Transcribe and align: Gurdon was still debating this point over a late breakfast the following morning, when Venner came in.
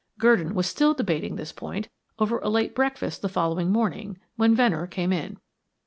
Gurdon 0.17 0.55
was 0.55 0.65
still 0.65 0.95
debating 0.95 1.35
this 1.35 1.51
point 1.51 1.87
over 2.17 2.39
a 2.39 2.49
late 2.49 2.73
breakfast 2.73 3.21
the 3.21 3.29
following 3.29 3.69
morning, 3.69 4.17
when 4.35 4.55
Venner 4.55 4.87
came 4.87 5.13
in. 5.13 5.37